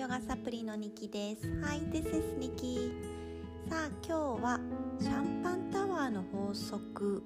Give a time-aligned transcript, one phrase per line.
[0.00, 1.46] ヨガサプリのニキです。
[1.62, 2.90] Hi, this is ニキ
[3.68, 4.58] さあ今日は
[4.98, 7.22] シャンパンタワーの法則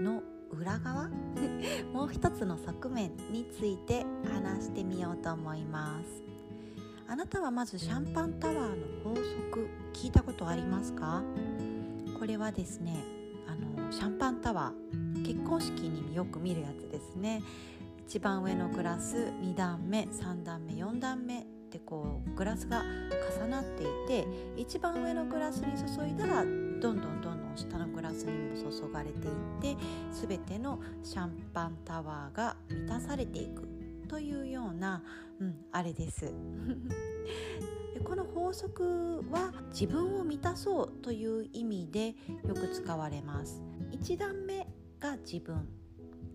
[0.00, 1.10] の裏側？
[1.92, 6.22] もう一つの側面について話してみようと思います。
[7.06, 8.56] あなたはまずシャンパンタワー
[9.04, 11.22] の法則聞いたことありますか？
[12.18, 13.04] これはですね
[13.46, 17.42] あのシャンパンタワー結婚式によく見るやつですね。
[18.08, 22.82] 一番上のグラス2段目3段目4段目ってこうグラスが
[23.38, 24.26] 重なっていて
[24.56, 29.82] 一番上のグラスに注いだらどんどんどんどん下のグラスにも注がれていって
[30.26, 33.68] 全てのシャンパンタワーが満たされていく
[34.08, 35.02] というような、
[35.40, 36.32] うん、あれです。
[38.04, 42.14] この法則は自分を満たそうという意味で
[42.46, 43.62] よく使われます。
[43.90, 44.68] 1段目
[45.00, 45.66] が自分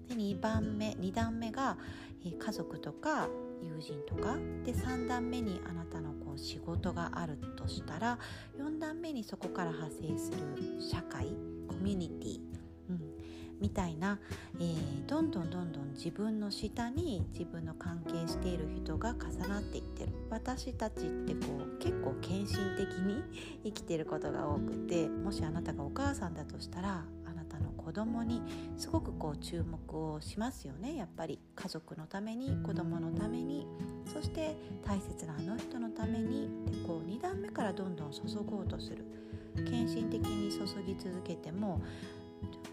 [0.09, 1.77] で2番目2段目が、
[2.23, 3.29] 家族とか
[3.61, 8.19] 友人とかで3段目にあなたのこう仕事があるとしたら
[8.57, 11.27] 4段目にそこから派生する社会
[11.67, 12.39] コミュニティ、
[12.89, 12.99] うん、
[13.59, 14.19] みたいな、
[14.59, 20.13] えー、どんどんどんどん自分の下に自分の関係している人が重なっていってる。
[20.29, 23.23] 私たちってこう結構献身的に
[23.63, 27.03] 生きてることが多くてもしあなたがお母さんだとしたら
[27.83, 28.41] 子供に
[28.77, 30.95] すごくこう注目をしますよね。
[30.95, 33.67] やっぱり家族のために子供のために
[34.11, 36.49] そして大切なあの人のために。
[36.65, 39.05] でこう2段目からどんどん注ごうとする。
[39.69, 41.81] 献身的に注ぎ続けても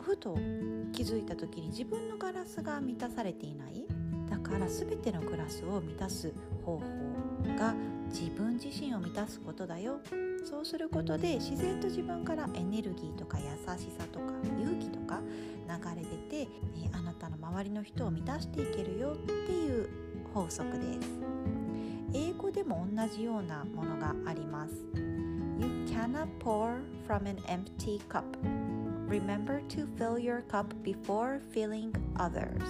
[0.01, 0.35] ふと
[0.93, 3.85] 気づいた時に自分のガラスが満たされていない。
[4.31, 6.33] だから全てのグラスを満たす
[6.65, 6.85] 方法
[7.59, 7.75] が
[8.09, 10.01] 自分自身を満たすことだよ
[10.45, 13.45] そうすることで自然と自分からエネルギーとか優
[13.77, 15.21] しさとか勇気とか
[15.69, 16.51] 流れ出て、
[16.83, 19.89] えあなたの周りの人を満たしていけるよっていう
[20.33, 21.09] 法則です
[22.15, 24.75] 英語でも同じようなものがあります
[25.59, 28.25] You cannot pour from an empty cup
[29.09, 32.63] Remember to fill your cup before filling others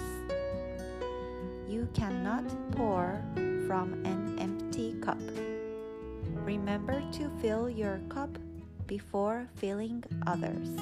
[1.69, 2.43] You cannot
[2.75, 3.21] pour
[3.67, 4.68] from an empty
[5.01, 5.17] cup.
[6.45, 8.29] Remember to fill your cup
[8.87, 10.77] before filling others.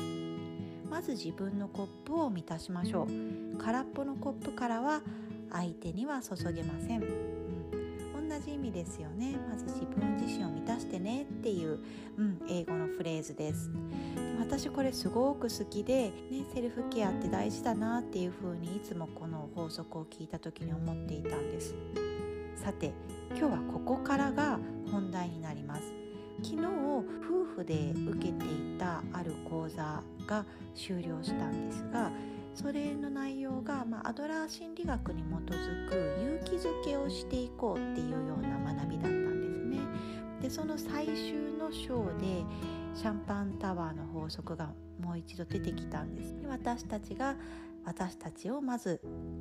[0.89, 3.57] まず自分のコップを満たしましょう。
[3.57, 5.01] 空っぽのコップからは
[5.51, 9.35] 相手には注げません、うん、同じ意味ですよね。
[9.49, 11.79] まず自分自身を満たしてねっていう、
[12.17, 13.69] うん、英語のフレーズです。
[14.39, 21.75] 私これすごく好きで、ね、セルフケアって大事だなっていうふうにいつもこの法則を聞いた時に思っていたんです。
[22.57, 22.91] さて
[23.29, 24.59] 今日はここからが
[24.91, 25.93] 本題になります
[26.41, 30.43] 昨日夫婦で受けていたある講座が
[30.75, 32.11] 終了したんですが
[32.55, 39.77] それの内容が、まあ、アドラー心理学に基づく勇気づけをしていこうっていうような学びだったんですね。
[40.41, 42.43] でその最終の章で
[42.95, 46.35] シャンパンタワーの法則がもう一度出てきたんです。
[46.41, 47.35] で私たちが
[47.87, 48.99] 私たちをまず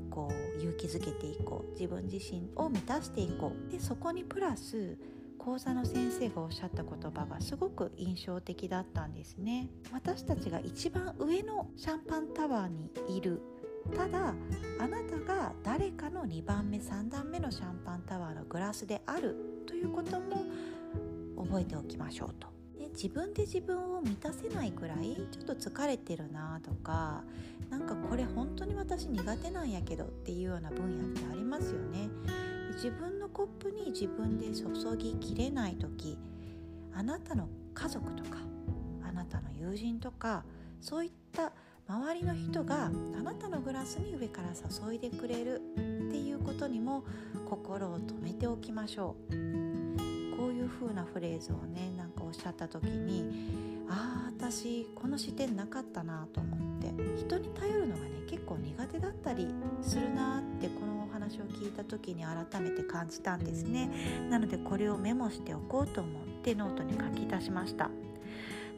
[0.08, 1.72] こう勇気づけていこう。
[1.72, 3.72] 自分自身を満たしていこう。
[3.72, 4.96] でそこにプラス
[5.36, 9.68] 講座の先生がおっしゃった言葉がすごく印象的だったんですね。
[9.92, 13.42] 私たちが一番上のシャンパンタワーにいる。
[13.96, 14.32] ただ
[14.78, 19.34] あなたが誰かの2番目3段目のシャンパンタワーのグラスである
[19.66, 20.44] ということも
[21.36, 22.55] 覚えておきましょうと。
[22.96, 27.22] 自分で自分を満たせないくらいちょっと疲れてるなとか
[27.68, 32.08] なんかこれ本当に私苦手なんやけどっていうような分野ってありますよね。
[32.74, 36.18] 自分のコップに自分で注ぎきれない時
[36.94, 38.38] あなたの家族とか
[39.06, 40.44] あなたの友人とか
[40.80, 41.52] そういった
[41.88, 42.88] 周りの人があ
[43.22, 45.80] なたのグラスに上から注いでくれるっ
[46.10, 47.04] ていうことにも
[47.48, 49.32] 心を止めておきましょう。
[50.36, 51.92] こういう風なフレーズをね
[52.26, 59.48] おっしゃった時にああ私この視点なかったなと思って人に頼るのがね結構苦手だったり
[59.82, 63.90] するなってこのお話を聞いた時に改めて感じたんですね。
[64.28, 67.90] なのでこれをメモしておこうと思ってノートに書き出しました。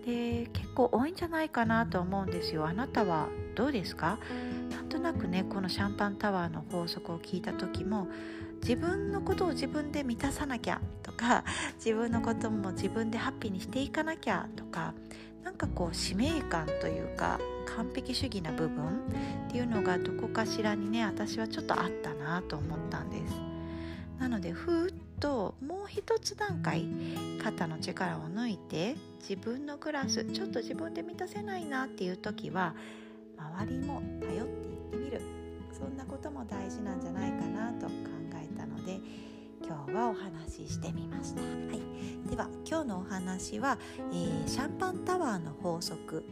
[0.07, 2.67] で結構多いんじゃないかなと思うんですよ。
[2.67, 4.19] あなたはどうですか？
[4.71, 8.09] なんとなくねこのシャンパンタワーの法則を聞いた時も
[8.61, 11.45] 自分のことを自分で満たさなきゃとか
[11.77, 14.95] 自分のことも自分でハッピーにしていかなきゃとか
[15.43, 17.41] なんかこう使命感というか
[17.77, 18.85] 完璧主義な部分
[19.47, 23.35] っていうのがどこかしらにね私はちょっとあったなと思ったんです。
[24.19, 26.87] なのでふーっともう一つ段階
[27.43, 32.75] 肩の力を抜いて自分のグラスちょっと自分で満たせないなっていう時は
[33.39, 35.39] 周りも頼っていってみる。
[35.73, 38.18] そんなことも大事なんじゃないかなと考えたの
[38.89, 39.01] で
[39.67, 46.25] 今日はお話ししてみました、はい、では今日のお話は、えー、シャンパンタワーの法則。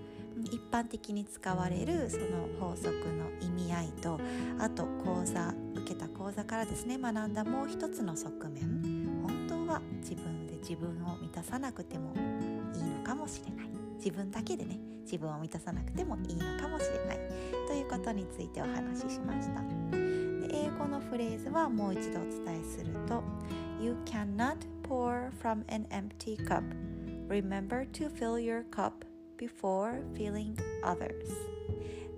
[0.53, 4.21] 一般的に使われるその法則の意味合いと
[4.59, 9.23] あと講座受けた講座からですね学んだもう一つの側面。
[9.27, 12.13] 本当は自分で自分を満たさなくても
[12.75, 13.71] いいのかもしれない。
[13.97, 17.19] 自分だけでね自分を満たさなくてもいいのかもしれない。
[17.67, 20.16] ということについてお話ししました。
[20.77, 23.23] で英語のフレーズはもう一度お伝えすると
[23.81, 26.63] You cannot pour from an empty cup.
[27.29, 28.93] Remember to fill your cup
[29.39, 31.13] before feeling others.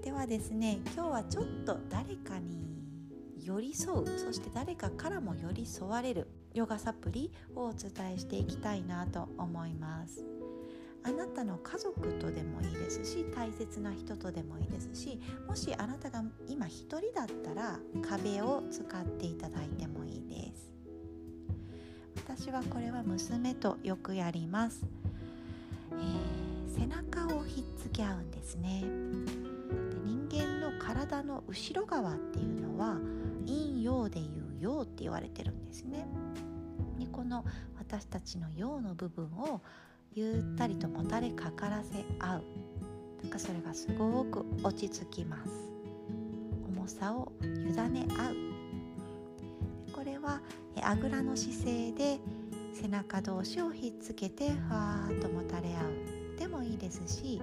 [0.02, 2.66] ではですね今日はちょっと誰かに
[3.43, 10.38] 寄り添うそして誰かからも寄り添われるヨガサプリをお伝えしていきたいなと思います。
[11.08, 20.69] あなたの家族とでもいいですし大切な人とでもいいですしもしあなたが今一人だったら壁を使っていただいてもいいです。
[22.16, 24.84] 私はこれは娘とよくやります、
[25.93, 28.82] えー、背中をひっつけ合うんですね。
[28.82, 32.99] で人間の体の後ろ側っていうのは
[33.46, 36.06] 陰陽でいう陽って言われてるんですね。
[36.99, 37.46] でこの
[37.78, 39.62] 私たちの陽の部分を
[40.14, 42.43] ゆったりともたれかからせ合う。
[43.22, 45.50] なんかそれがすごく落ち着きます。
[46.66, 47.46] 重さを委
[47.90, 48.37] ね合う。
[49.93, 50.40] これは
[50.82, 52.19] あぐらの姿勢で
[52.72, 55.82] 背中同士をひっつけてふわーっともたれ合
[56.34, 56.38] う。
[56.38, 57.40] でもいいですし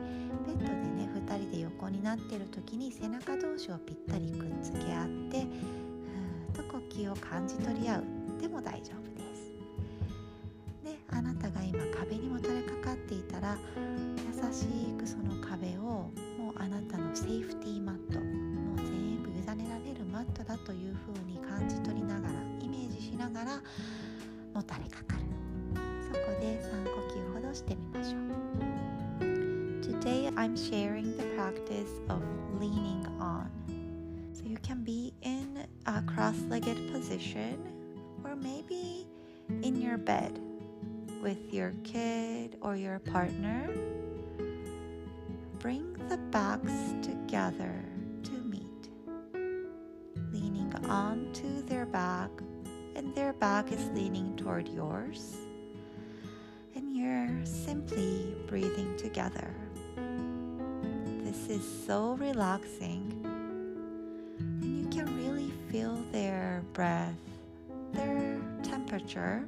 [0.47, 5.41] ベッドでね2人で横になってる時に背中同士をぴったりくっつけ合って
[6.53, 8.03] ふーっと呼吸を感じ取り合う。
[8.41, 9.34] でも大丈夫あ
[11.25, 13.57] なたが今壁にもたれかかっていたら
[14.15, 14.65] 優し
[14.97, 23.61] くその壁をもうあなたのセーフティーマットもう全部委ねられるマットだというふうに感じ取りながらイメージしながら
[24.53, 25.23] もたれかかる。
[26.01, 28.21] そこで3呼吸ほどしてみましょう。
[29.81, 32.21] Today I'm sharing the practice of
[32.59, 33.49] leaning on.
[34.33, 37.57] So you can be in a cross-legged position
[38.23, 39.07] or maybe
[39.63, 40.44] in your bed.
[41.25, 43.67] With your kid or your partner,
[45.57, 47.83] bring the backs together
[48.21, 48.89] to meet,
[50.31, 52.29] leaning onto their back,
[52.95, 55.35] and their back is leaning toward yours.
[56.75, 59.49] And you're simply breathing together.
[61.23, 63.25] This is so relaxing,
[64.37, 67.17] and you can really feel their breath,
[67.93, 69.43] their temperature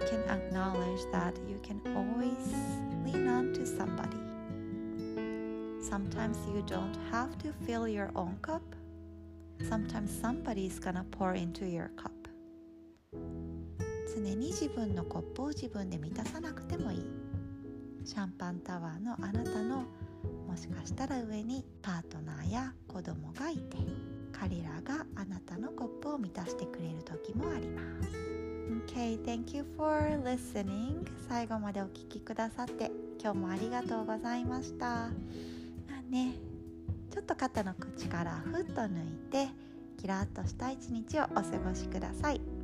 [0.00, 2.54] can acknowledge that you can always
[3.04, 4.18] lean on to somebody.
[5.80, 8.62] Sometimes you don't have to fill your own cup.
[9.68, 12.12] Sometimes somebody is gonna pour into your cup.
[14.14, 17.06] 常に自分のコップを自分で満たさなくてもいい。
[18.04, 19.84] シャンパンタワーのあなたの
[20.46, 23.76] もしかしたら上にパートナーや子供がいて
[24.32, 28.37] 彼らがあなたのコップを満たしてくれる時もあります。
[28.68, 31.06] Okay, thank you for listening.
[31.26, 34.86] 最後までお聴きくださって今日もありがとうございました。
[34.86, 35.10] ま
[35.98, 36.34] あね、
[37.10, 39.48] ちょっと肩の口からふっと抜いて
[39.98, 42.57] キラッとした一日をお過ごしください。